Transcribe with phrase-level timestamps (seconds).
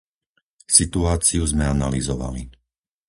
[0.77, 2.43] Situáciu sme analyzovali.